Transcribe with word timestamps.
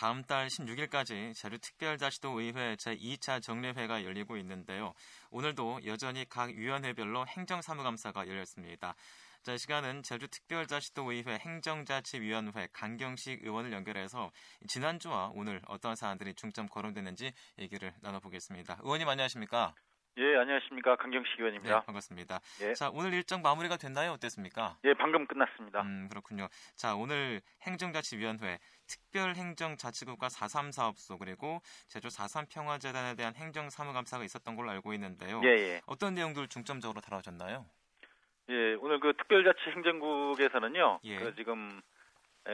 다음 0.00 0.22
달 0.22 0.46
16일까지 0.46 1.34
제주특별자치도 1.34 2.40
의회 2.40 2.74
제2차 2.76 3.42
정례회가 3.42 4.02
열리고 4.02 4.38
있는데요. 4.38 4.94
오늘도 5.30 5.80
여전히 5.84 6.24
각 6.26 6.48
위원회별로 6.48 7.26
행정사무감사가 7.26 8.26
열렸습니다. 8.26 8.94
자, 9.42 9.52
이 9.52 9.58
시간은 9.58 10.02
제주특별자치도 10.02 11.12
의회 11.12 11.36
행정자치위원회 11.36 12.68
강경식 12.72 13.44
의원을 13.44 13.74
연결해서 13.74 14.32
지난주와 14.68 15.32
오늘 15.34 15.60
어떤 15.66 15.94
사안들이 15.94 16.32
중점 16.32 16.70
거론되는지 16.70 17.34
얘기를 17.58 17.92
나눠보겠습니다. 18.00 18.78
의원님 18.82 19.06
안녕하십니까? 19.06 19.74
예, 20.18 20.36
안녕하십니까. 20.36 20.96
강경식 20.96 21.38
의원입니다. 21.38 21.80
네, 21.80 21.86
반갑습니다. 21.86 22.40
예. 22.62 22.74
자, 22.74 22.90
오늘 22.92 23.14
일정 23.14 23.42
마무리가 23.42 23.76
됐나요? 23.76 24.12
어땠습니까? 24.12 24.76
예, 24.84 24.92
방금 24.94 25.26
끝났습니다. 25.26 25.82
음, 25.82 26.08
그렇군요. 26.10 26.48
자, 26.74 26.94
오늘 26.94 27.40
행정자치위원회 27.62 28.58
특별행정자치국가 28.88 30.26
4.3 30.28 30.72
사업소 30.72 31.16
그리고 31.16 31.60
제주 31.86 32.08
4.3 32.08 32.48
평화재단에 32.50 33.14
대한 33.14 33.34
행정사무감사가 33.34 34.24
있었던 34.24 34.56
걸로 34.56 34.70
알고 34.70 34.92
있는데요. 34.94 35.40
예, 35.44 35.48
예. 35.48 35.80
어떤 35.86 36.14
내용들 36.14 36.48
중점적으로 36.48 37.00
다뤄졌나요? 37.00 37.64
예, 38.50 38.74
오늘 38.74 38.98
그 38.98 39.12
특별자치 39.16 39.70
행정국에서는요. 39.76 41.00
예. 41.04 41.16
그 41.18 41.34
지금 41.36 41.80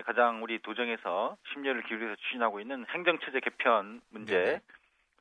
가장 0.04 0.42
우리 0.42 0.60
도정에서 0.60 1.38
심려를 1.52 1.82
기울여서 1.84 2.16
추진하고 2.16 2.60
있는 2.60 2.84
행정체제 2.90 3.40
개편 3.40 4.02
문제, 4.10 4.38
네네. 4.38 4.60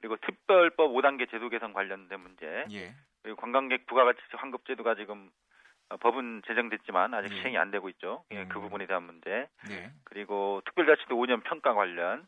그리고 0.05 0.17
특별법 0.17 0.91
5단계 0.91 1.27
제도 1.31 1.49
개선 1.49 1.73
관련된 1.73 2.19
문제, 2.19 2.65
예. 2.69 2.93
그리고 3.23 3.41
관광객 3.41 3.87
부가가치 3.87 4.19
환급 4.33 4.63
제도가 4.65 4.93
지금 4.93 5.31
어, 5.89 5.97
법은 5.97 6.43
제정됐지만 6.45 7.15
아직 7.15 7.31
예. 7.31 7.37
시행이 7.37 7.57
안 7.57 7.71
되고 7.71 7.89
있죠. 7.89 8.23
예, 8.29 8.45
그 8.45 8.59
음. 8.59 8.61
부분에 8.61 8.85
대한 8.85 9.01
문제, 9.01 9.49
네. 9.67 9.91
그리고 10.03 10.61
특별자치도 10.65 11.15
5년 11.15 11.43
평가 11.43 11.73
관련, 11.73 12.27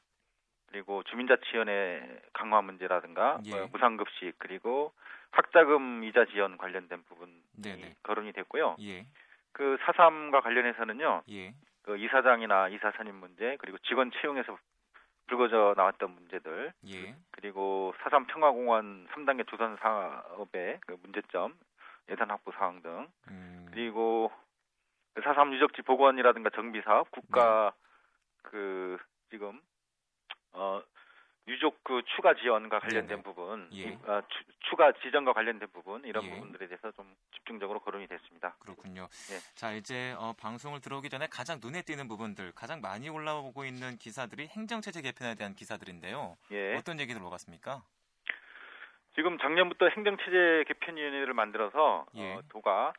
그리고 0.66 1.03
주민자치위원회 1.03 2.20
강화 2.34 2.63
문제라든가 2.63 3.41
예. 3.45 3.53
어, 3.53 3.67
무상급식 3.72 4.39
그리고 4.39 4.91
학자금 5.30 6.03
이자 6.03 6.25
지원 6.25 6.58
관련된 6.58 7.03
부분이 7.03 7.31
네네. 7.62 7.97
거론이 8.02 8.34
됐고요. 8.34 8.78
예. 8.80 9.06
그 9.52 9.78
4.3과 9.81 10.41
관련해서는요. 10.41 11.22
예. 11.30 11.53
그 11.84 11.95
이사장이나 11.95 12.69
이사 12.69 12.91
선임 12.97 13.17
문제 13.17 13.56
그리고 13.59 13.78
직원 13.88 14.09
채용에서 14.19 14.58
불거져 15.28 15.73
나왔던 15.78 16.11
문제들 16.11 16.73
예. 16.88 17.16
그리고 17.31 17.94
4.3 18.00 18.28
평화공원 18.28 19.08
3단계 19.11 19.47
조선 19.47 19.78
사업의 19.78 20.80
그 20.86 20.97
문제점 21.02 21.58
예산 22.09 22.31
확보 22.31 22.52
사항 22.53 22.81
등 22.81 23.08
음. 23.30 23.67
그리고 23.72 24.31
4.3 25.16 25.53
유적지 25.53 25.81
복원이라든가 25.84 26.50
정비 26.52 26.81
사업 26.81 27.11
국가 27.11 27.73
그 28.44 28.97
지금 29.30 29.61
어 30.53 30.81
유족 31.48 31.81
그 31.84 32.02
추가 32.16 32.34
지원과 32.34 32.80
관련된 32.80 33.08
네네. 33.08 33.23
부분, 33.23 33.70
예. 33.72 33.78
이, 33.78 33.98
아, 34.06 34.22
추, 34.28 34.44
추가 34.70 34.92
지정과 34.92 35.31
관련된 35.31 35.70
부분 35.72 36.03
이런 36.03 36.26
예. 36.26 36.30
부분들에 36.31 36.67
대해서 36.67 36.92
좀 36.92 37.16
집중적으로 37.36 37.80
거론이 37.80 38.08
됐습니다. 38.08 38.56
그렇군요. 38.59 39.03
예. 39.03 39.56
자, 39.56 39.72
이제 39.72 40.14
어, 40.20 40.34
방송을 40.38 40.81
들어오기 40.81 41.09
전에 41.09 41.28
가장 41.28 41.59
눈에 41.62 41.84
띄는 41.84 42.09
부분들, 42.09 42.52
가장 42.52 42.81
많이 42.81 43.08
올라오고 43.08 43.64
있는 43.64 43.98
기사들이 43.98 44.48
행정체제 44.48 45.02
개편에 45.02 45.36
대한 45.36 45.53
기사들인데요. 45.53 46.36
예. 46.52 46.75
어떤 46.75 47.00
얘기들 47.00 47.23
오갔습니까? 47.23 47.81
지금 49.16 49.38
작년부터 49.40 49.88
행정체제 49.88 50.66
개편위원회를 50.68 51.34
만들어서 51.34 52.06
예. 52.16 52.34
어, 52.34 52.42
도가 52.50 52.94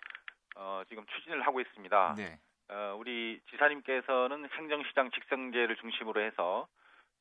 어, 0.56 0.82
지금 0.88 1.04
추진을 1.06 1.46
하고 1.46 1.60
있습니다. 1.60 2.14
네. 2.16 2.38
어, 2.70 2.96
우리 2.98 3.40
지사님께서는 3.50 4.48
행정시장 4.50 5.10
직선제를 5.10 5.76
중심으로 5.76 6.20
해서 6.22 6.66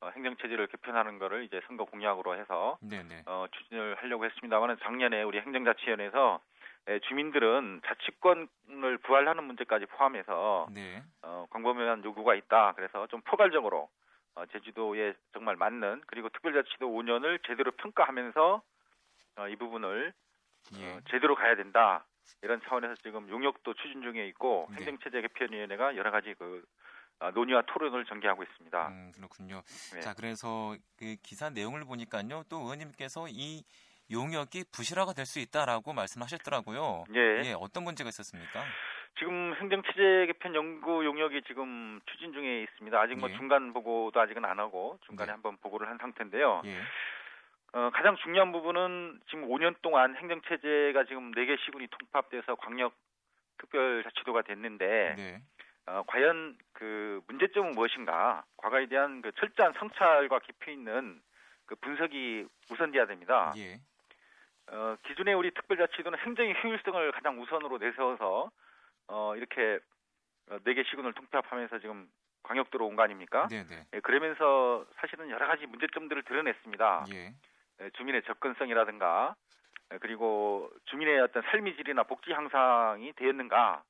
어, 0.01 0.09
행정체제를 0.09 0.67
개편하는 0.67 1.17
거를 1.17 1.43
이제 1.43 1.59
선거 1.67 1.85
공약으로 1.85 2.35
해서 2.35 2.77
네네. 2.81 3.23
어, 3.25 3.45
추진을 3.51 3.95
하려고 3.95 4.25
했습니다만은 4.25 4.77
작년에 4.83 5.23
우리 5.23 5.39
행정자치위원회에서 5.39 6.39
에, 6.89 6.99
주민들은 6.99 7.81
자치권을 7.85 8.97
부활하는 9.03 9.43
문제까지 9.43 9.87
포함해서 9.87 10.67
네. 10.71 11.03
어, 11.23 11.47
광범위한 11.49 12.03
요구가 12.03 12.35
있다. 12.35 12.73
그래서 12.73 13.07
좀 13.07 13.21
포괄적으로 13.21 13.89
어, 14.35 14.45
제주도에 14.45 15.13
정말 15.33 15.55
맞는 15.55 16.03
그리고 16.05 16.29
특별자치도 16.29 16.87
5년을 16.87 17.39
제대로 17.47 17.71
평가하면서 17.71 18.61
어, 19.37 19.47
이 19.47 19.55
부분을 19.55 20.13
예. 20.77 20.93
어, 20.93 20.99
제대로 21.09 21.35
가야 21.35 21.55
된다. 21.55 22.05
이런 22.43 22.61
차원에서 22.61 22.95
지금 22.95 23.27
용역도 23.29 23.73
추진 23.75 24.01
중에 24.01 24.27
있고 24.27 24.67
네. 24.71 24.77
행정체제 24.77 25.21
개편위원회가 25.21 25.95
여러 25.95 26.11
가지 26.11 26.35
그 26.37 26.63
아, 26.67 26.96
논의와 27.33 27.63
토론을 27.67 28.05
전개하고 28.05 28.43
있습니다. 28.43 28.87
음, 28.89 29.11
그렇군요. 29.15 29.61
네. 29.93 29.99
자, 30.01 30.13
그래서 30.13 30.75
그 30.97 31.15
기사 31.23 31.49
내용을 31.49 31.83
보니까요. 31.85 32.43
또 32.49 32.57
의원님께서 32.61 33.27
이 33.29 33.63
용역이 34.11 34.65
부실화가 34.71 35.13
될 35.13 35.25
수 35.25 35.39
있다라고 35.39 35.93
말씀하셨더라고요. 35.93 37.03
예. 37.15 37.19
예, 37.49 37.53
어떤 37.59 37.83
문제가 37.83 38.07
있었습니까? 38.09 38.63
지금 39.19 39.53
행정체제 39.59 40.27
개편 40.27 40.53
연구 40.55 41.03
용역이 41.03 41.41
지금 41.47 41.99
추진 42.05 42.31
중에 42.31 42.61
있습니다. 42.63 42.97
아직 42.99 43.15
뭐 43.15 43.29
예. 43.29 43.35
중간 43.35 43.73
보고도 43.73 44.21
아직은 44.21 44.45
안 44.45 44.59
하고 44.59 44.97
중간에 45.07 45.27
네. 45.27 45.31
한번 45.33 45.57
보고를 45.57 45.89
한 45.89 45.97
상태인데요. 45.97 46.61
예. 46.65 46.79
어, 47.73 47.89
가장 47.93 48.15
중요한 48.23 48.51
부분은 48.53 49.19
지금 49.29 49.47
5년 49.49 49.75
동안 49.81 50.15
행정체제가 50.15 51.03
지금 51.05 51.31
4개 51.31 51.57
시군이 51.65 51.87
통합돼서 51.87 52.55
광역 52.55 52.93
특별자치도가 53.57 54.43
됐는데 54.43 55.15
네. 55.17 55.41
어, 55.87 56.03
과연 56.07 56.57
그 56.73 57.21
문제점은 57.27 57.71
무엇인가? 57.71 58.43
과거에 58.57 58.87
대한 58.87 59.21
그 59.21 59.31
철저한 59.33 59.73
성찰과 59.79 60.39
깊이 60.39 60.73
있는 60.73 61.21
그 61.65 61.75
분석이 61.75 62.45
우선돼야 62.69 63.05
됩니다. 63.07 63.53
예. 63.57 63.79
어, 64.69 64.97
기존의 65.05 65.33
우리 65.33 65.51
특별자치도는 65.53 66.19
행정의 66.19 66.55
효율성을 66.61 67.11
가장 67.13 67.39
우선으로 67.41 67.77
내세워서 67.77 68.51
어, 69.07 69.35
이렇게 69.37 69.79
어, 70.49 70.57
4개 70.59 70.85
시군을 70.85 71.13
통합하면서 71.13 71.79
지금 71.79 72.09
광역도로 72.43 72.85
온 72.85 72.95
거 72.95 73.03
아닙니까? 73.03 73.47
네, 73.49 73.63
네. 73.65 73.85
예, 73.93 73.99
그러면서 74.01 74.85
사실은 74.97 75.29
여러 75.29 75.47
가지 75.47 75.65
문제점들을 75.65 76.23
드러냈습니다. 76.23 77.05
예. 77.13 77.33
예, 77.81 77.89
주민의 77.91 78.23
접근성이라든가 78.23 79.35
예, 79.93 79.97
그리고 79.99 80.69
주민의 80.85 81.19
어떤 81.21 81.43
삶의 81.43 81.77
질이나 81.77 82.03
복지 82.03 82.33
향상이 82.33 83.13
되었는가 83.13 83.83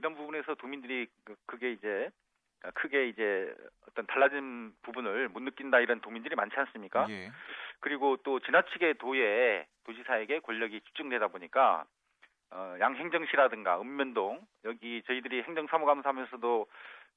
이런 0.00 0.14
부분에서 0.16 0.54
도민들이 0.54 1.06
그- 1.24 1.36
그게 1.46 1.72
이제 1.72 2.08
어, 2.64 2.70
크게 2.74 3.08
이제 3.08 3.54
어떤 3.88 4.06
달라진 4.06 4.72
부분을 4.82 5.28
못 5.28 5.42
느낀다 5.42 5.80
이런 5.80 6.00
도민들이 6.00 6.34
많지 6.36 6.56
않습니까? 6.58 7.06
예. 7.10 7.30
그리고 7.80 8.16
또 8.18 8.40
지나치게 8.40 8.94
도에 8.94 9.66
도지사에게 9.84 10.40
권력이 10.40 10.80
집중되다 10.80 11.28
보니까 11.28 11.84
어, 12.50 12.76
양행정시라든가 12.80 13.78
읍면동 13.80 14.46
여기 14.64 15.02
저희들이 15.06 15.42
행정사무감사하면서도 15.42 16.66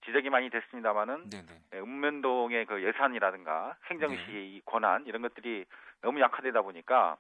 지적이 0.06 0.30
많이 0.30 0.50
됐습니다마는 0.50 1.30
네, 1.30 1.46
네. 1.46 1.62
예, 1.74 1.80
읍면동의 1.80 2.66
그 2.66 2.84
예산이라든가 2.84 3.78
행정시 3.90 4.26
네. 4.26 4.46
이 4.56 4.62
권한 4.66 5.06
이런 5.08 5.22
것들이 5.22 5.66
너무 6.02 6.20
약화되다 6.20 6.62
보니까 6.62 7.18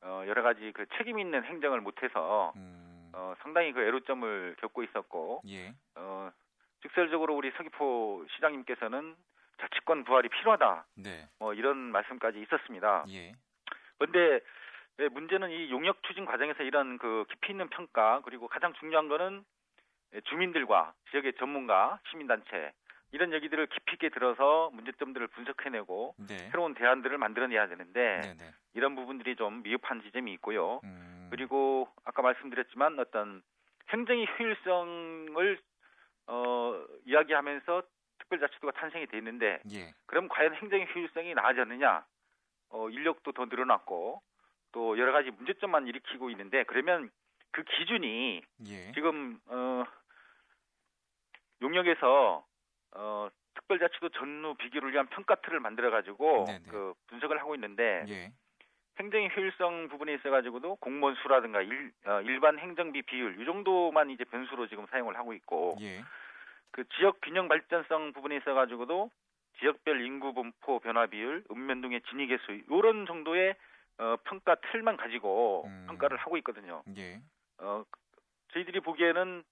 어, 0.00 0.24
여러 0.26 0.42
가지 0.42 0.72
그 0.72 0.86
책임 0.96 1.18
있는 1.18 1.44
행정을 1.44 1.80
못해서 1.82 2.52
음. 2.56 2.77
어, 3.18 3.34
상당히 3.42 3.72
그 3.72 3.80
애로점을 3.82 4.56
겪고 4.60 4.84
있었고 4.84 5.42
예. 5.48 5.74
어, 5.96 6.30
직설적으로 6.82 7.34
우리 7.34 7.50
서귀포 7.56 8.24
시장님께서는 8.36 9.16
자치권 9.60 10.04
부활이 10.04 10.28
필요하다 10.28 10.86
네. 10.98 11.28
뭐 11.40 11.52
이런 11.52 11.76
말씀까지 11.76 12.40
있었습니다. 12.42 13.04
예. 13.08 13.32
그런데 13.98 14.44
예, 15.00 15.08
문제는 15.08 15.50
이 15.50 15.70
용역 15.70 16.00
추진 16.04 16.24
과정에서 16.24 16.62
이런 16.62 16.98
그 16.98 17.24
깊이 17.28 17.50
있는 17.50 17.68
평가 17.68 18.20
그리고 18.24 18.46
가장 18.46 18.72
중요한 18.74 19.08
거는 19.08 19.44
예, 20.14 20.20
주민들과 20.20 20.94
지역의 21.10 21.34
전문가, 21.38 21.98
시민단체 22.10 22.72
이런 23.10 23.32
얘기들을 23.32 23.66
깊이 23.66 23.94
있게 23.94 24.10
들어서 24.10 24.70
문제점들을 24.74 25.26
분석해내고 25.28 26.14
네. 26.28 26.36
새로운 26.50 26.74
대안들을 26.74 27.18
만들어내야 27.18 27.66
되는데 27.66 28.20
네, 28.22 28.34
네. 28.34 28.52
이런 28.74 28.94
부분들이 28.94 29.34
좀 29.34 29.62
미흡한 29.64 30.02
지점이 30.02 30.32
있고요. 30.34 30.80
음. 30.84 31.17
그리고 31.30 31.88
아까 32.04 32.22
말씀드렸지만 32.22 32.98
어떤 32.98 33.42
행정의 33.90 34.26
효율성을 34.38 35.60
어, 36.26 36.84
이야기하면서 37.06 37.82
특별자치도가 38.18 38.72
탄생이 38.72 39.06
돼 39.06 39.18
있는데 39.18 39.60
예. 39.72 39.92
그럼 40.06 40.28
과연 40.28 40.54
행정의 40.54 40.86
효율성이 40.94 41.34
나아졌느냐? 41.34 42.04
어, 42.70 42.90
인력도 42.90 43.32
더 43.32 43.46
늘어났고 43.46 44.22
또 44.72 44.98
여러 44.98 45.12
가지 45.12 45.30
문제점만 45.30 45.86
일으키고 45.86 46.30
있는데 46.30 46.64
그러면 46.64 47.10
그 47.50 47.64
기준이 47.64 48.42
예. 48.66 48.92
지금 48.92 49.40
어, 49.46 49.84
용역에서 51.62 52.44
어, 52.92 53.28
특별자치도 53.54 54.10
전후 54.10 54.54
비교를 54.56 54.92
위한 54.92 55.06
평가틀을 55.08 55.60
만들어 55.60 55.90
가지고 55.90 56.44
네네. 56.46 56.64
그 56.68 56.94
분석을 57.08 57.40
하고 57.40 57.54
있는데 57.54 58.04
예. 58.08 58.32
행정의 58.98 59.30
효율성 59.34 59.88
부분에 59.88 60.14
있어 60.14 60.30
가지고도 60.30 60.76
공무원 60.76 61.14
수라든가 61.16 61.62
일, 61.62 61.92
어, 62.04 62.20
일반 62.22 62.58
행정비 62.58 63.02
비율 63.02 63.40
이 63.40 63.44
정도만 63.44 64.10
이제 64.10 64.24
변수로 64.24 64.66
지금 64.68 64.86
사용을 64.86 65.16
하고 65.16 65.32
있고 65.34 65.76
예. 65.80 66.02
그 66.70 66.84
지역 66.96 67.20
균형 67.22 67.48
발전성 67.48 68.12
부분에 68.12 68.36
있어 68.36 68.54
가지고도 68.54 69.10
지역별 69.58 70.04
인구 70.04 70.32
분포 70.34 70.78
변화 70.78 71.06
비율, 71.06 71.44
읍면동의 71.50 72.02
진위 72.08 72.26
개수 72.26 72.52
이런 72.70 73.06
정도의 73.06 73.56
어, 73.98 74.16
평가 74.24 74.54
틀만 74.70 74.96
가지고 74.96 75.64
음. 75.66 75.86
평가를 75.88 76.16
하고 76.18 76.36
있거든요. 76.38 76.82
예. 76.96 77.20
어, 77.58 77.84
저희들이 78.52 78.80
보기에는 78.80 79.42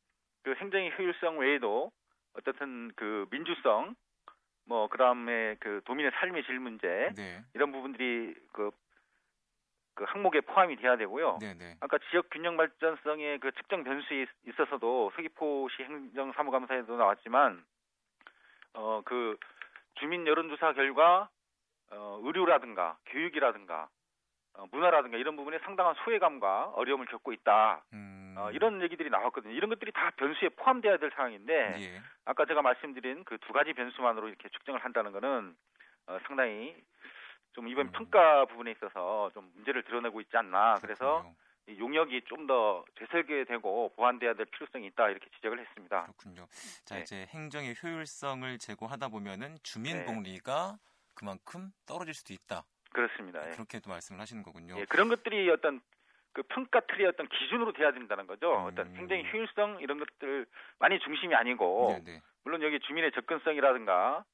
그 0.42 0.54
행정의 0.54 0.92
효율성 0.96 1.38
외에도 1.38 1.90
어떻든 2.34 2.92
그 2.94 3.26
민주성, 3.30 3.96
뭐 4.64 4.88
그다음에 4.88 5.56
그 5.58 5.80
도민의 5.84 6.12
삶의 6.14 6.44
질 6.44 6.60
문제 6.60 7.12
네. 7.16 7.42
이런 7.54 7.72
부분들이 7.72 8.34
그, 8.52 8.70
그 9.96 10.04
항목에 10.04 10.42
포함이 10.42 10.76
돼야 10.76 10.96
되고요. 10.96 11.38
네, 11.40 11.54
네. 11.54 11.74
아까 11.80 11.98
지역 12.10 12.28
균형 12.30 12.56
발전성의 12.56 13.40
그 13.40 13.50
측정 13.52 13.82
변수에 13.82 14.22
있- 14.22 14.28
있어서도 14.46 15.10
서귀포시 15.16 15.82
행정사무감사에도 15.82 16.96
나왔지만 16.96 17.64
어 18.74 19.02
그 19.04 19.36
주민 19.94 20.26
여론조사 20.26 20.74
결과 20.74 21.28
어 21.90 22.20
의료라든가 22.22 22.98
교육이라든가 23.06 23.88
어, 24.58 24.64
문화라든가 24.72 25.16
이런 25.18 25.36
부분에 25.36 25.58
상당한 25.60 25.94
소외감과 26.04 26.72
어려움을 26.76 27.06
겪고 27.06 27.32
있다. 27.34 27.84
음. 27.92 28.34
어, 28.38 28.50
이런 28.52 28.80
얘기들이 28.82 29.10
나왔거든요. 29.10 29.52
이런 29.52 29.68
것들이 29.70 29.92
다 29.92 30.10
변수에 30.16 30.48
포함돼야 30.50 30.96
될 30.98 31.10
상황인데 31.14 31.74
예. 31.78 32.00
아까 32.24 32.44
제가 32.46 32.62
말씀드린 32.62 33.24
그 33.24 33.36
두 33.38 33.52
가지 33.52 33.72
변수만으로 33.74 34.28
이렇게 34.28 34.48
측정을 34.50 34.82
한다는 34.84 35.12
거는 35.12 35.54
어, 36.06 36.18
상당히 36.26 36.74
좀 37.56 37.66
이번 37.68 37.86
음. 37.86 37.92
평가 37.92 38.44
부분에 38.44 38.72
있어서 38.72 39.30
좀 39.32 39.50
문제를 39.54 39.82
드러내고 39.84 40.20
있지 40.20 40.36
않나. 40.36 40.74
그래서 40.74 41.22
그렇군요. 41.22 41.34
이 41.68 41.78
용역이 41.80 42.22
좀 42.26 42.46
더 42.46 42.84
재설계되고 42.98 43.94
보완돼야 43.96 44.34
될 44.34 44.46
필요성이 44.46 44.86
있다 44.88 45.08
이렇게 45.08 45.28
지적을 45.34 45.58
했습니다. 45.58 46.02
그렇군요. 46.02 46.46
자, 46.84 46.94
네. 46.94 47.00
이제 47.00 47.26
행정의 47.30 47.74
효율성을 47.82 48.58
제고하다 48.58 49.08
보면은 49.08 49.56
주민 49.64 49.96
네. 49.96 50.04
복리가 50.04 50.76
그만큼 51.14 51.72
떨어질 51.86 52.14
수도 52.14 52.34
있다. 52.34 52.62
그렇습니다. 52.92 53.44
예. 53.48 53.50
그렇게도 53.52 53.90
말씀을 53.90 54.20
하시는 54.20 54.42
거군요. 54.44 54.78
예, 54.78 54.84
그런 54.84 55.08
것들이 55.08 55.50
어떤 55.50 55.80
그 56.32 56.42
평가 56.44 56.80
틀의 56.80 57.06
어떤 57.06 57.26
기준으로 57.26 57.72
돼야 57.72 57.90
된다는 57.90 58.26
거죠. 58.28 58.52
음. 58.60 58.66
어떤 58.66 58.94
행정의 58.94 59.24
효율성 59.32 59.80
이런 59.80 59.98
것들 59.98 60.46
많이 60.78 61.00
중심이 61.00 61.34
아니고 61.34 61.96
네, 62.04 62.12
네. 62.12 62.22
물론 62.44 62.62
여기 62.62 62.78
주민의 62.78 63.10
접근성이라든가 63.12 64.24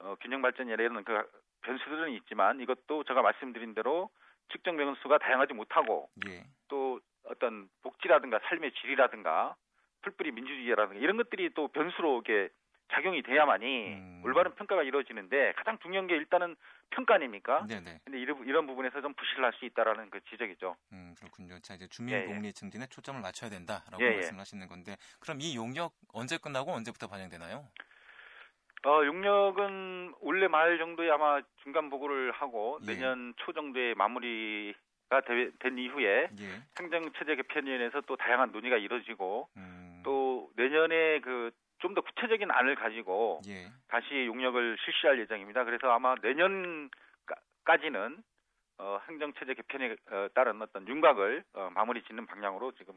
어, 0.00 0.16
균형 0.20 0.42
발전이나 0.42 0.74
이런 0.74 1.04
그 1.04 1.14
변수들은 1.62 2.12
있지만 2.12 2.60
이것도 2.60 3.04
제가 3.04 3.22
말씀드린 3.22 3.74
대로 3.74 4.10
측정 4.52 4.76
변수가 4.76 5.18
다양하지 5.18 5.54
못하고 5.54 6.08
예. 6.28 6.44
또 6.68 7.00
어떤 7.24 7.68
복지라든가 7.82 8.40
삶의 8.48 8.72
질이라든가 8.74 9.56
풀뿌리 10.02 10.32
민주주의라든가 10.32 11.00
이런 11.00 11.16
것들이 11.16 11.50
또 11.54 11.68
변수로 11.68 12.20
이게 12.20 12.48
작용이 12.92 13.22
돼야만이 13.22 13.88
음. 13.94 14.22
올바른 14.24 14.54
평가가 14.54 14.82
이루어지는데 14.82 15.52
가장 15.56 15.78
중요한 15.78 16.06
게 16.06 16.14
일단은 16.14 16.56
평가 16.90 17.14
아닙니까? 17.14 17.64
네, 17.66 17.80
네. 17.80 18.00
근데 18.04 18.20
이런, 18.20 18.46
이런 18.46 18.66
부분에서 18.66 19.00
좀 19.00 19.14
부실을 19.14 19.44
할수 19.44 19.64
있다라는 19.64 20.10
그 20.10 20.20
지적이죠. 20.28 20.76
음, 20.92 21.14
그렇군요. 21.18 21.58
자, 21.60 21.74
이제 21.74 21.86
주민 21.88 22.14
예, 22.14 22.20
예. 22.20 22.26
복리 22.26 22.52
증진에 22.52 22.86
초점을 22.88 23.18
맞춰야 23.22 23.48
된다라고 23.48 24.02
예, 24.02 24.08
예. 24.08 24.14
말씀을 24.16 24.40
하시는 24.40 24.66
건데 24.68 24.96
그럼 25.20 25.40
이 25.40 25.56
용역 25.56 25.94
언제 26.12 26.36
끝나고 26.36 26.72
언제부터 26.72 27.06
반영되나요? 27.06 27.66
어, 28.84 29.04
용역은 29.06 30.14
올해 30.20 30.48
말 30.48 30.78
정도에 30.78 31.10
아마 31.10 31.40
중간 31.62 31.88
보고를 31.90 32.32
하고 32.32 32.78
예. 32.82 32.86
내년 32.94 33.32
초 33.36 33.52
정도에 33.52 33.94
마무리가 33.94 35.20
되- 35.26 35.50
된 35.60 35.78
이후에 35.78 36.28
예. 36.38 36.62
행정체제 36.80 37.36
개편위원회에서 37.36 38.00
또 38.02 38.16
다양한 38.16 38.50
논의가 38.50 38.76
이루어지고 38.78 39.48
음. 39.56 40.00
또 40.04 40.50
내년에 40.56 41.20
그 41.20 41.50
좀 41.82 41.94
더 41.94 42.00
구체적인 42.00 42.48
안을 42.48 42.76
가지고 42.76 43.40
예. 43.48 43.66
다시 43.88 44.26
용역을 44.26 44.76
실시할 44.84 45.18
예정입니다. 45.18 45.64
그래서 45.64 45.90
아마 45.90 46.14
내년까지는 46.22 48.22
어, 48.78 49.00
행정체제 49.08 49.54
개편에 49.54 49.96
어, 50.12 50.28
따른 50.32 50.62
어떤 50.62 50.86
윤곽을 50.86 51.42
어, 51.54 51.70
마무리 51.74 52.00
짓는 52.04 52.26
방향으로 52.26 52.70
지금 52.78 52.94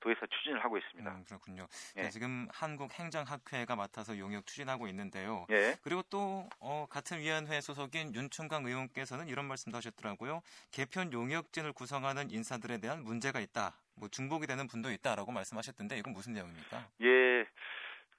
도에서 0.00 0.26
추진을 0.26 0.62
하고 0.64 0.78
있습니다. 0.78 1.10
음, 1.10 1.24
그렇군요. 1.24 1.66
예. 1.96 2.04
자, 2.04 2.10
지금 2.10 2.48
한국행정학회가 2.52 3.76
맡아서 3.76 4.18
용역 4.18 4.46
추진하고 4.46 4.86
있는데요. 4.88 5.46
예. 5.50 5.76
그리고 5.82 6.02
또 6.10 6.48
어, 6.60 6.86
같은 6.88 7.20
위원회 7.20 7.60
소속인 7.60 8.14
윤충강 8.14 8.66
의원께서는 8.66 9.28
이런 9.28 9.46
말씀도 9.46 9.76
하셨더라고요. 9.76 10.42
개편 10.70 11.12
용역진을 11.12 11.72
구성하는 11.72 12.30
인사들에 12.30 12.78
대한 12.78 13.02
문제가 13.02 13.40
있다. 13.40 13.74
뭐 13.96 14.08
중복이 14.08 14.46
되는 14.46 14.66
분도 14.68 14.90
있다라고 14.90 15.32
말씀하셨던데 15.32 15.98
이건 15.98 16.12
무슨 16.12 16.32
내용입니까? 16.32 16.88
예. 17.02 17.46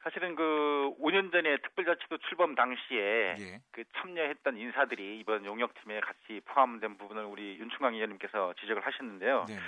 사실은 0.03 0.35
그 0.35 0.95
5년 1.01 1.31
전에 1.31 1.57
특별자치도 1.57 2.19
출범 2.29 2.55
당시에 2.55 3.35
예. 3.37 3.61
그 3.71 3.83
참여했던 3.97 4.57
인사들이 4.57 5.19
이번 5.19 5.45
용역팀에 5.45 5.99
같이 5.99 6.41
포함된 6.45 6.97
부분을 6.97 7.25
우리 7.25 7.57
윤충강 7.59 7.93
의원님께서 7.95 8.53
지적을 8.61 8.85
하셨는데요. 8.85 9.45
네, 9.47 9.55
네. 9.55 9.61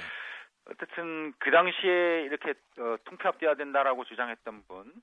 어쨌든 0.70 1.34
그 1.40 1.52
당시에 1.52 2.24
이렇게 2.24 2.54
어, 2.78 2.98
통폐합돼야 3.06 3.56
된다라고 3.56 4.04
주장했던 4.06 4.64
분 4.68 4.94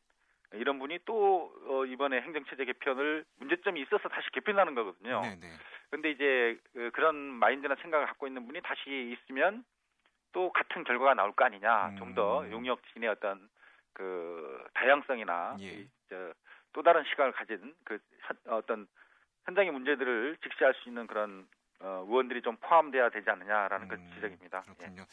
이런 0.52 0.78
분이 0.78 1.00
또 1.04 1.52
어, 1.66 1.84
이번에 1.84 2.20
행정체제 2.20 2.64
개편을 2.64 3.24
문제점이 3.38 3.80
있어서 3.82 4.08
다시 4.08 4.30
개편하는 4.30 4.74
거거든요. 4.74 5.20
네, 5.22 5.36
네. 5.40 5.48
근데 5.90 6.10
이제 6.10 6.58
그, 6.72 6.90
그런 6.92 7.16
마인드나 7.16 7.74
생각을 7.76 8.06
갖고 8.06 8.26
있는 8.26 8.46
분이 8.46 8.60
다시 8.62 9.16
있으면 9.18 9.64
또 10.32 10.52
같은 10.52 10.84
결과가 10.84 11.14
나올 11.14 11.32
거 11.32 11.44
아니냐. 11.44 11.88
음. 11.90 11.96
좀더 11.96 12.50
용역 12.50 12.80
진의 12.92 13.08
어떤 13.10 13.48
그 13.92 14.64
다양성이나 14.74 15.56
예. 15.60 15.64
이, 15.64 15.88
저, 16.08 16.32
또 16.72 16.82
다른 16.82 17.02
시각을 17.04 17.32
가진 17.32 17.74
그 17.84 17.98
현- 18.20 18.38
어떤 18.46 18.86
현장의 19.46 19.72
문제들을 19.72 20.36
직시할 20.42 20.74
수 20.74 20.88
있는 20.88 21.06
그런 21.06 21.48
어, 21.80 22.04
의원들이 22.08 22.42
좀 22.42 22.56
포함돼야 22.56 23.08
되지 23.10 23.28
않느냐라는 23.30 23.88
그 23.88 23.94
음, 23.94 24.10
지적입니다. 24.14 24.62
그렇군요. 24.62 25.04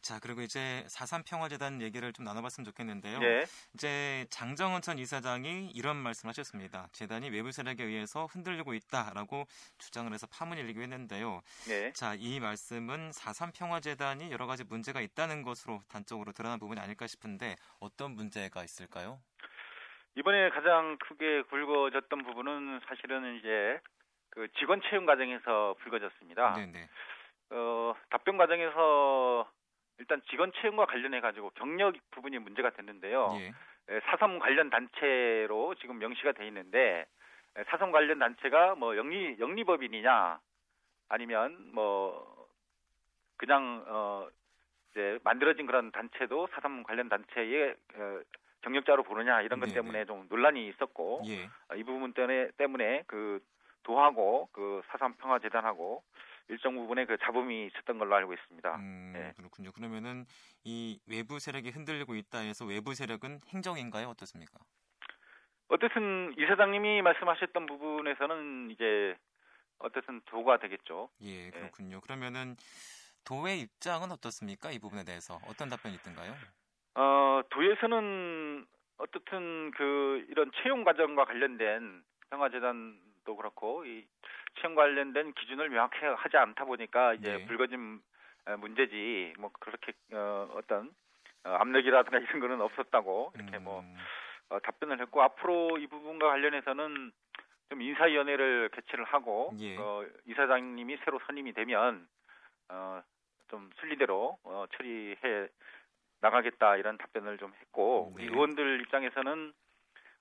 자, 0.00 0.18
그리고 0.20 0.42
이제 0.42 0.84
4.3 0.88 1.24
평화재단 1.24 1.80
얘기를 1.80 2.12
좀 2.12 2.24
나눠봤으면 2.24 2.64
좋겠는데요. 2.64 3.18
예. 3.22 3.26
예. 3.26 3.44
이제 3.74 4.26
장정은 4.30 4.80
전 4.80 4.98
이사장이 4.98 5.70
이런 5.70 5.96
말씀하셨습니다. 5.96 6.88
재단이 6.92 7.30
외부 7.30 7.52
세력에 7.52 7.84
의해서 7.84 8.26
흔들리고 8.26 8.74
있다라고 8.74 9.44
주장을 9.78 10.12
해서 10.12 10.26
파문이 10.26 10.60
일기도 10.60 10.82
했는데요. 10.82 11.40
예. 11.70 11.92
자, 11.92 12.14
이 12.16 12.40
말씀은 12.40 13.10
4.3 13.10 13.52
평화재단이 13.54 14.32
여러 14.32 14.46
가지 14.46 14.64
문제가 14.64 15.00
있다는 15.00 15.42
것으로 15.42 15.80
단적으로 15.88 16.32
드러난 16.32 16.58
부분이 16.58 16.80
아닐까 16.80 17.06
싶은데 17.06 17.56
어떤 17.80 18.12
문제가 18.12 18.64
있을까요? 18.64 19.20
이번에 20.16 20.50
가장 20.50 20.96
크게 20.98 21.42
불거졌던 21.48 22.24
부분은 22.24 22.80
사실은 22.88 23.36
이제 23.36 23.80
그 24.38 24.46
직원 24.52 24.80
채용 24.82 25.04
과정에서 25.04 25.74
불거졌습니다. 25.80 26.54
네네. 26.54 26.88
어, 27.50 27.94
답변 28.08 28.36
과정에서 28.36 29.50
일단 29.98 30.22
직원 30.30 30.52
채용과 30.52 30.86
관련해 30.86 31.20
가지고 31.20 31.50
경력 31.56 31.96
부분이 32.12 32.38
문제가 32.38 32.70
됐는데요. 32.70 33.30
예. 33.32 33.48
에, 33.92 34.00
사삼 34.04 34.38
관련 34.38 34.70
단체로 34.70 35.74
지금 35.80 35.98
명시가 35.98 36.32
돼 36.32 36.46
있는데 36.46 37.04
에, 37.56 37.64
사삼 37.64 37.90
관련 37.90 38.20
단체가 38.20 38.76
뭐 38.76 38.96
영리 38.96 39.36
영리법인이냐 39.40 40.38
아니면 41.08 41.72
뭐 41.72 42.46
그냥 43.38 43.82
어 43.88 44.28
이제 44.92 45.18
만들어진 45.24 45.66
그런 45.66 45.90
단체도 45.90 46.46
사삼 46.52 46.84
관련 46.84 47.08
단체의 47.08 47.74
어, 47.96 48.20
경력자로 48.60 49.02
보느냐 49.02 49.40
이런 49.42 49.58
것 49.58 49.66
네네. 49.66 49.80
때문에 49.80 50.04
좀 50.04 50.26
논란이 50.28 50.68
있었고 50.68 51.22
예. 51.26 51.46
어, 51.70 51.74
이 51.74 51.82
부분 51.82 52.12
때문에 52.12 52.52
때문에 52.56 53.02
그 53.08 53.40
도하고 53.88 54.50
그 54.52 54.82
사삼 54.88 55.14
평화 55.14 55.38
재단하고 55.38 56.04
일정 56.48 56.74
부분의 56.74 57.06
그 57.06 57.16
잡음이 57.24 57.66
있었던 57.68 57.98
걸로 57.98 58.14
알고 58.16 58.34
있습니다. 58.34 58.76
음, 58.76 59.14
예. 59.16 59.32
그렇군요. 59.36 59.72
그러면은 59.72 60.26
이 60.62 61.00
외부 61.06 61.38
세력이 61.38 61.70
흔들리고 61.70 62.14
있다 62.14 62.40
해서 62.40 62.66
외부 62.66 62.94
세력은 62.94 63.38
행정인가요? 63.48 64.08
어떻습니까? 64.08 64.58
어쨌든 65.68 66.34
이 66.38 66.46
사장님이 66.46 67.00
말씀하셨던 67.02 67.66
부분에서는 67.66 68.70
이제 68.72 69.16
어쨌든 69.78 70.20
도가 70.26 70.58
되겠죠. 70.58 71.08
예, 71.22 71.50
그렇군요. 71.50 72.00
그러면은 72.02 72.56
도의 73.24 73.60
입장은 73.60 74.12
어떻습니까? 74.12 74.70
이 74.70 74.78
부분에 74.78 75.04
대해서 75.04 75.38
어떤 75.46 75.68
답변이 75.68 75.94
있던가요? 75.94 76.34
어, 76.94 77.42
도에서는 77.50 78.66
어떻든 78.98 79.70
그 79.72 80.26
이런 80.28 80.50
채용 80.62 80.84
과정과 80.84 81.24
관련된 81.24 82.02
평화재단 82.30 83.07
도 83.28 83.36
그렇고 83.36 83.84
이 83.84 84.06
채용 84.58 84.74
관련된 84.74 85.34
기준을 85.34 85.68
명확히 85.68 85.98
하지 86.02 86.38
않다 86.38 86.64
보니까 86.64 87.12
이제 87.12 87.36
네. 87.36 87.46
불거진 87.46 88.00
어, 88.46 88.56
문제지 88.56 89.34
뭐 89.38 89.50
그렇게 89.60 89.92
어, 90.14 90.48
어떤 90.54 90.90
어, 91.44 91.50
압력이라든가 91.50 92.18
이런 92.24 92.40
거는 92.40 92.62
없었다고 92.62 93.32
이렇게 93.34 93.58
뭐 93.58 93.80
음, 93.80 93.96
어, 94.48 94.58
답변을 94.60 94.98
했고 95.02 95.20
앞으로 95.20 95.76
이 95.76 95.86
부분과 95.88 96.28
관련해서는 96.28 97.12
좀 97.68 97.82
인사위원회를 97.82 98.70
개최를 98.72 99.04
하고 99.04 99.52
예. 99.60 99.76
어, 99.76 100.06
이사장님이 100.24 100.96
새로 101.04 101.20
선임이 101.26 101.52
되면 101.52 102.08
어, 102.70 103.02
좀 103.48 103.68
순리대로 103.78 104.38
어, 104.42 104.64
처리해 104.72 105.48
나가겠다 106.22 106.76
이런 106.76 106.96
답변을 106.96 107.36
좀 107.36 107.52
했고 107.60 108.14
네. 108.16 108.24
우리 108.24 108.32
의원들 108.32 108.80
입장에서는 108.80 109.52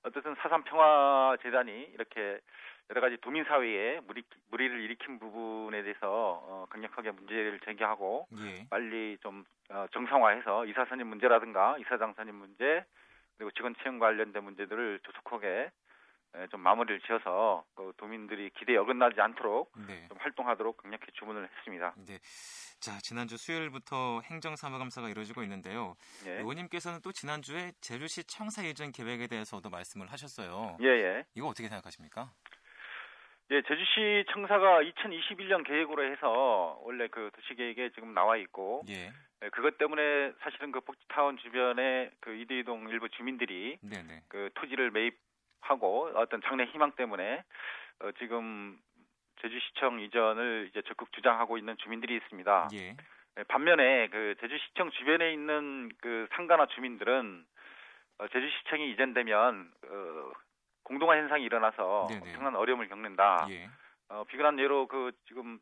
어쨌든 0.04 0.36
사삼 0.36 0.64
평화 0.64 1.36
재단이 1.42 1.90
이렇게 1.94 2.40
여러 2.90 3.02
가지 3.02 3.18
도민 3.18 3.44
사회에 3.44 4.00
무리, 4.08 4.24
무리를 4.50 4.80
일으킨 4.80 5.20
부분에 5.20 5.84
대해서 5.84 6.42
어, 6.44 6.68
강력하게 6.70 7.12
문제를 7.12 7.60
제기하고 7.66 8.28
예. 8.40 8.66
빨리 8.70 9.18
좀 9.22 9.44
어, 9.70 9.86
정상화해서 9.92 10.66
이사 10.66 10.86
선임 10.86 11.08
문제라든가 11.08 11.78
이사장 11.80 12.14
선임 12.16 12.36
문제 12.36 12.86
그리고 13.38 13.52
직원 13.52 13.76
채용 13.84 14.00
관련된 14.00 14.44
문제들을 14.44 15.00
조속하게 15.04 15.48
예, 15.48 15.72
좀 16.52 16.62
마무리를 16.62 17.02
지어서 17.02 17.66
그 17.76 17.94
도민들이 17.98 18.50
기대에 18.52 18.78
어긋나지 18.78 19.20
않도록 19.20 19.72
네. 19.88 20.08
좀 20.08 20.18
활동하도록 20.20 20.78
강력히 20.78 21.12
주문을 21.14 21.50
했습니다. 21.50 21.96
네. 22.08 22.20
자 22.80 23.00
지난주 23.00 23.38
수요일부터 23.38 24.22
행정사무감사가 24.22 25.10
이루어지고 25.10 25.42
있는데요. 25.44 25.96
예. 26.28 26.34
의원님께서는 26.40 27.02
또 27.02 27.12
지난주에 27.12 27.72
제주시 27.82 28.26
청사 28.26 28.62
이전 28.64 28.92
계획에 28.92 29.28
대해서도 29.28 29.70
말씀을 29.70 30.12
하셨어요. 30.12 30.78
예, 30.82 30.88
예. 30.88 31.26
이거 31.36 31.48
어떻게 31.48 31.68
생각하십니까? 31.68 32.32
예, 33.50 33.62
제주시 33.62 34.26
청사가 34.34 34.82
2021년 34.82 35.66
계획으로 35.66 36.12
해서 36.12 36.80
원래 36.84 37.08
그 37.08 37.32
도시계획에 37.34 37.92
지금 37.96 38.14
나와 38.14 38.36
있고, 38.38 38.84
예. 38.90 39.10
예, 39.44 39.50
그것 39.50 39.78
때문에 39.78 40.34
사실은 40.42 40.72
그 40.72 40.82
복지타운 40.82 41.38
주변에 41.38 42.12
그 42.20 42.36
이대이동 42.36 42.90
일부 42.90 43.08
주민들이 43.10 43.78
네네. 43.82 44.24
그 44.28 44.50
토지를 44.56 44.92
매입 44.92 45.18
하고 45.70 46.10
어떤 46.16 46.42
장래 46.42 46.66
희망 46.66 46.92
때문에 46.94 47.44
어, 48.00 48.12
지금 48.20 48.78
제주시청 49.42 50.00
이전을 50.00 50.68
이제 50.70 50.82
적극 50.88 51.12
주장하고 51.14 51.58
있는 51.58 51.76
주민들이 51.78 52.16
있습니다. 52.16 52.70
예. 52.74 52.96
예, 53.38 53.44
반면에 53.44 54.08
그 54.08 54.36
제주시청 54.42 54.92
주변에 54.92 55.32
있는 55.32 55.90
그 56.02 56.28
상가나 56.36 56.66
주민들은 56.68 57.46
어, 58.20 58.28
제주시청이 58.28 58.92
이전되면 58.92 59.72
어, 59.90 60.32
공동화 60.84 61.18
현상이 61.18 61.44
일어나서 61.44 62.08
네네. 62.10 62.22
엄청난 62.22 62.56
어려움을 62.56 62.88
겪는다. 62.88 63.48
예. 63.50 63.70
어, 64.10 64.24
비근한 64.24 64.58
예로 64.58 64.88
그 64.88 65.12
지금 65.28 65.60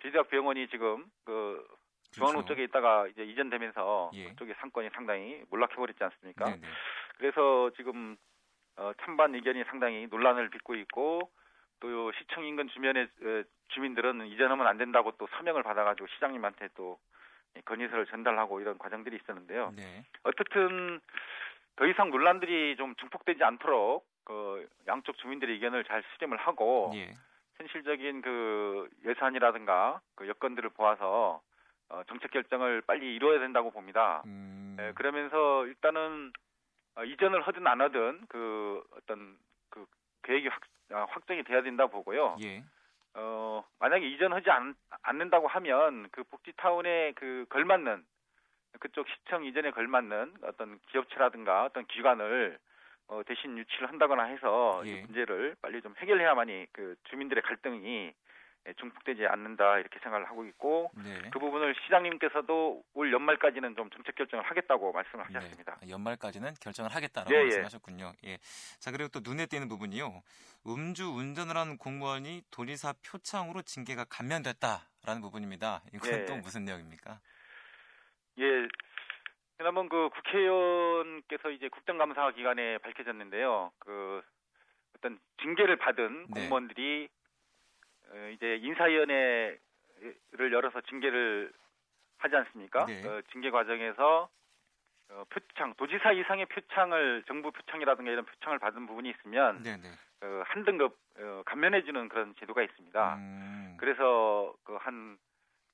제주대학 0.00 0.28
병원이 0.28 0.68
지금 0.68 1.04
그 1.24 1.66
중앙로 2.12 2.40
그렇죠. 2.40 2.48
쪽에 2.48 2.64
있다가 2.64 3.08
이제 3.08 3.24
이전되면서 3.24 4.10
예. 4.14 4.28
그쪽의 4.30 4.54
상권이 4.58 4.90
상당히 4.94 5.42
몰락해버렸지 5.50 6.02
않습니까? 6.02 6.44
네네. 6.46 6.66
그래서 7.18 7.70
지금 7.76 8.16
어, 8.76 8.92
찬반 9.02 9.34
의견이 9.34 9.64
상당히 9.64 10.06
논란을 10.10 10.50
빚고 10.50 10.74
있고 10.76 11.30
또 11.80 12.12
시청 12.12 12.44
인근 12.44 12.68
주변의 12.68 13.04
어, 13.04 13.42
주민들은 13.68 14.26
이전하면 14.26 14.66
안 14.66 14.78
된다고 14.78 15.12
또 15.18 15.26
서명을 15.36 15.62
받아가지고 15.62 16.06
시장님한테 16.08 16.68
또 16.74 16.98
건의서를 17.64 18.06
전달하고 18.06 18.60
이런 18.60 18.78
과정들이 18.78 19.16
있었는데요. 19.16 19.72
네. 19.76 20.04
어떻든 20.22 21.00
더 21.76 21.86
이상 21.86 22.10
논란들이 22.10 22.76
좀 22.76 22.94
증폭되지 22.96 23.42
않도록 23.44 24.06
그 24.24 24.68
양쪽 24.86 25.18
주민들의 25.18 25.54
의견을 25.56 25.84
잘 25.84 26.02
수렴을 26.14 26.38
하고 26.38 26.92
예. 26.94 27.12
현실적인 27.56 28.22
그 28.22 28.88
예산이라든가 29.04 30.00
그 30.14 30.28
여건들을 30.28 30.70
보아서 30.70 31.40
어, 31.88 32.02
정책 32.08 32.30
결정을 32.30 32.82
빨리 32.82 33.14
이루어야 33.14 33.38
된다고 33.38 33.70
봅니다. 33.70 34.22
음. 34.26 34.76
예, 34.80 34.92
그러면서 34.94 35.66
일단은 35.66 36.32
어, 36.94 37.04
이전을 37.04 37.42
하든 37.42 37.66
안 37.66 37.80
하든 37.80 38.26
그 38.28 38.82
어떤 38.96 39.36
그 39.70 39.86
계획이 40.22 40.48
확, 40.48 40.60
어, 40.92 41.06
확정이 41.10 41.42
돼야 41.42 41.62
된다 41.62 41.86
고 41.86 41.92
보고요. 41.92 42.36
예. 42.44 42.64
어, 43.14 43.64
만약에 43.78 44.06
이전하지 44.06 44.50
않, 44.50 44.74
않는다고 45.02 45.48
하면 45.48 46.08
그 46.10 46.22
복지타운에 46.24 47.12
그 47.12 47.46
걸맞는 47.48 48.04
그쪽 48.80 49.06
시청 49.08 49.44
이전에 49.44 49.70
걸맞는 49.70 50.34
어떤 50.44 50.78
기업체라든가 50.88 51.64
어떤 51.64 51.86
기관을 51.86 52.58
어, 53.08 53.22
대신 53.26 53.58
유치를 53.58 53.88
한다거나 53.88 54.24
해서 54.24 54.82
예. 54.86 54.90
이 54.90 55.02
문제를 55.02 55.56
빨리 55.60 55.82
좀 55.82 55.94
해결해야만이 55.98 56.66
그 56.72 56.96
주민들의 57.04 57.42
갈등이 57.42 57.86
예, 57.86 58.14
중폭되지 58.78 59.26
않는다 59.26 59.78
이렇게 59.78 59.98
생각을 60.00 60.28
하고 60.28 60.44
있고 60.44 60.90
네. 60.96 61.20
그 61.32 61.38
부분을 61.38 61.74
시장님께서도 61.84 62.82
올 62.94 63.12
연말까지는 63.12 63.74
좀 63.74 63.90
정책 63.90 64.14
결정을 64.14 64.44
하겠다고 64.44 64.92
말씀을 64.92 65.24
네. 65.28 65.34
하셨습니다. 65.34 65.78
네. 65.82 65.90
연말까지는 65.90 66.54
결정을 66.60 66.94
하겠다라고 66.94 67.34
예, 67.34 67.38
예, 67.38 67.42
말씀하셨군요. 67.44 68.12
예. 68.24 68.38
자 68.78 68.92
그리고 68.92 69.08
또 69.08 69.20
눈에 69.22 69.46
띄는 69.46 69.68
부분이요. 69.68 70.22
음주 70.66 71.08
운전을 71.10 71.56
한 71.56 71.76
공무원이 71.76 72.42
도지사 72.50 72.94
표창으로 73.04 73.62
징계가 73.62 74.04
감면됐다라는 74.04 75.20
부분입니다. 75.22 75.82
이건 75.92 76.12
예. 76.12 76.24
또 76.24 76.36
무슨 76.36 76.64
내용입니까? 76.64 77.20
예. 78.38 78.68
지난번 79.58 79.88
그 79.88 80.08
국회의원께서 80.10 81.50
이제 81.50 81.68
국정감사 81.68 82.32
기간에 82.32 82.78
밝혀졌는데요. 82.78 83.72
그 83.78 84.22
어떤 84.96 85.18
징계를 85.40 85.76
받은 85.76 86.26
네. 86.32 86.40
공무원들이 86.40 87.08
어, 87.10 87.21
이제 88.34 88.56
인사위원회를 88.56 89.58
열어서 90.52 90.80
징계를 90.82 91.52
하지 92.18 92.36
않습니까? 92.36 92.86
네. 92.86 93.06
어, 93.06 93.22
징계 93.32 93.50
과정에서 93.50 94.28
어, 95.10 95.24
표창 95.28 95.74
도지사 95.74 96.12
이상의 96.12 96.46
표창을 96.46 97.24
정부 97.26 97.50
표창이라든가 97.50 98.10
이런 98.10 98.24
표창을 98.24 98.58
받은 98.58 98.86
부분이 98.86 99.10
있으면 99.10 99.62
네, 99.62 99.76
네. 99.76 99.90
어, 100.22 100.42
한 100.46 100.64
등급 100.64 100.96
어, 101.18 101.42
감면해주는 101.44 102.08
그런 102.08 102.34
제도가 102.38 102.62
있습니다. 102.62 103.14
음. 103.16 103.76
그래서 103.78 104.54
그한 104.64 105.18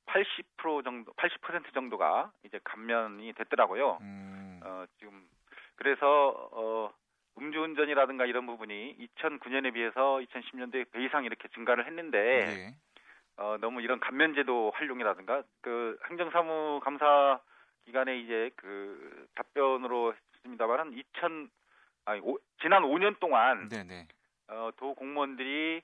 80% 0.06 0.84
정도, 0.84 1.12
80% 1.12 1.74
정도가 1.74 2.32
이제 2.44 2.58
감면이 2.64 3.32
됐더라고요. 3.34 3.98
음. 4.00 4.60
어, 4.64 4.84
지금 4.98 5.28
그래서 5.76 6.48
어, 6.52 6.92
음주운전이라든가 7.68 8.26
이런 8.26 8.46
부분이 8.46 8.96
2009년에 9.16 9.74
비해서 9.74 10.18
2010년도에 10.18 10.90
배 10.90 11.04
이상 11.04 11.24
이렇게 11.24 11.48
증가를 11.48 11.86
했는데 11.86 12.18
네. 12.18 12.74
어, 13.36 13.56
너무 13.60 13.80
이런 13.82 14.00
감면제도 14.00 14.72
활용이라든가 14.74 15.42
그 15.60 15.98
행정사무 16.10 16.80
감사 16.82 17.40
기간에 17.84 18.18
이제 18.18 18.50
그 18.56 19.26
답변으로 19.34 20.14
했습니다만 20.36 20.92
2000 20.92 21.50
아니 22.06 22.20
오, 22.20 22.38
지난 22.62 22.82
5년 22.82 23.18
동안 23.20 23.68
네네. 23.68 24.08
어, 24.48 24.70
도 24.76 24.94
공무원들이 24.94 25.82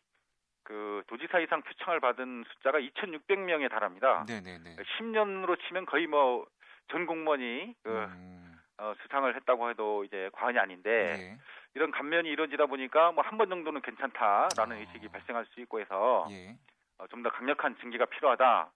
그 0.63 1.03
도지사 1.07 1.41
이상 1.41 1.63
표창을 1.63 2.01
받은 2.01 2.45
숫자가 2.55 2.79
2,600명에 2.81 3.69
달합니다. 3.71 4.25
네네네. 4.27 4.77
10년으로 4.77 5.59
치면 5.67 5.87
거의 5.87 6.07
뭐 6.07 6.47
전 6.89 7.07
공무원이 7.07 7.75
그 7.83 7.91
음. 7.91 8.61
어, 8.79 8.93
수상을 9.03 9.35
했다고 9.37 9.71
해도 9.71 10.05
이제 10.05 10.31
과언이 10.33 10.59
아닌데 10.59 10.91
예. 10.91 11.39
이런 11.75 11.91
감면이 11.91 12.29
이루어지다 12.29 12.67
보니까 12.67 13.13
뭐 13.13 13.25
한 13.25 13.37
번 13.39 13.49
정도는 13.49 13.81
괜찮다라는 13.83 14.77
어. 14.77 14.81
의식이 14.81 15.09
발생할 15.09 15.45
수 15.47 15.61
있고 15.61 15.81
해서 15.81 16.27
예. 16.31 16.57
어, 16.99 17.07
좀 17.09 17.23
더 17.23 17.31
강력한 17.31 17.77
징계가 17.79 18.07
필요하다. 18.07 18.71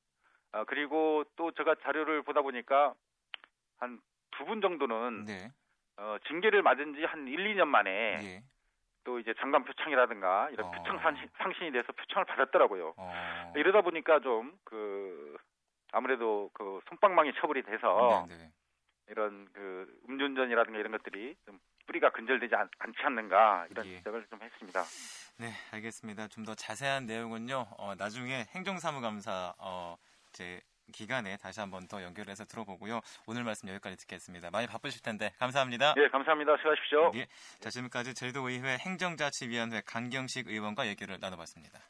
어, 0.52 0.64
그리고 0.64 1.24
또 1.36 1.52
제가 1.52 1.76
자료를 1.82 2.22
보다 2.22 2.42
보니까 2.42 2.94
한 3.78 4.00
두 4.32 4.44
분 4.44 4.60
정도는 4.60 5.24
네. 5.24 5.50
어, 5.96 6.16
징계를 6.28 6.62
맞은 6.62 6.94
지 6.94 7.04
한 7.04 7.26
1, 7.26 7.54
2년 7.54 7.66
만에 7.66 7.90
예. 8.22 8.42
또 9.04 9.18
이제 9.18 9.32
장관 9.40 9.64
표창이라든가 9.64 10.50
이런 10.50 10.66
어. 10.66 10.70
표창 10.70 10.98
상신이 11.38 11.72
돼서 11.72 11.90
표창을 11.92 12.24
받았더라고요. 12.26 12.94
어. 12.96 13.52
이러다 13.56 13.80
보니까 13.80 14.20
좀 14.20 14.52
그 14.64 15.36
아무래도 15.92 16.50
그 16.52 16.80
손방망이 16.88 17.32
처벌이 17.40 17.62
돼서 17.62 18.26
네, 18.28 18.36
네. 18.36 18.50
이런 19.08 19.48
그 19.54 19.88
음주운전이라든가 20.08 20.78
이런 20.78 20.92
것들이 20.92 21.34
좀 21.46 21.58
뿌리가 21.88 22.10
근절되지 22.12 22.54
않, 22.54 22.68
지 22.68 23.02
않는가 23.02 23.66
이런 23.70 23.86
예. 23.86 23.96
지적을 23.96 24.26
좀 24.30 24.40
했습니다. 24.42 24.82
네, 25.38 25.52
알겠습니다. 25.72 26.28
좀 26.28 26.44
더 26.44 26.54
자세한 26.54 27.06
내용은요. 27.06 27.66
어, 27.78 27.94
나중에 27.96 28.46
행정사무감사 28.54 29.54
어, 29.58 29.96
제 30.32 30.60
기간에 30.92 31.36
다시 31.36 31.60
한번 31.60 31.86
더 31.88 32.02
연결해서 32.02 32.44
들어보고요. 32.46 33.00
오늘 33.26 33.44
말씀 33.44 33.68
여기까지 33.68 33.96
듣겠습니다. 33.98 34.50
많이 34.50 34.66
바쁘실 34.66 35.02
텐데 35.02 35.32
감사합니다. 35.38 35.94
네, 35.94 36.08
감사합니다. 36.08 36.56
수고하십시오. 36.58 37.10
예, 37.16 37.26
자 37.60 37.68
지금까지 37.70 38.14
제주도의회 38.14 38.78
행정자치위원회 38.78 39.82
강경식 39.84 40.48
의원과 40.48 40.86
얘기를 40.86 41.18
나눠봤습니다. 41.20 41.80